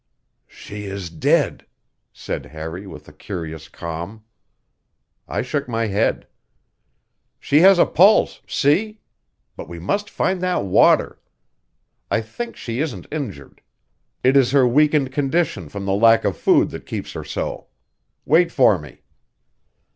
"She 0.47 0.85
is 0.85 1.11
dead," 1.11 1.67
said 2.11 2.47
Harry 2.47 2.87
with 2.87 3.07
a 3.07 3.13
curious 3.13 3.69
calm. 3.69 4.23
I 5.27 5.43
shook 5.43 5.69
my 5.69 5.85
head. 5.85 6.25
"She 7.39 7.59
has 7.59 7.77
a 7.77 7.85
pulse 7.85 8.41
see! 8.47 8.99
But 9.55 9.69
we 9.69 9.77
must 9.77 10.09
find 10.09 10.41
that 10.41 10.65
water. 10.65 11.21
I 12.09 12.19
think 12.19 12.55
she 12.55 12.79
isn't 12.79 13.05
injured; 13.11 13.61
it 14.23 14.35
is 14.35 14.49
her 14.49 14.67
weakened 14.67 15.11
condition 15.11 15.69
from 15.69 15.85
the 15.85 15.93
lack 15.93 16.25
of 16.25 16.35
food 16.35 16.71
that 16.71 16.87
keeps 16.87 17.11
her 17.13 17.23
so. 17.23 17.67
Wait 18.25 18.51
for 18.51 18.79
me." 18.79 19.01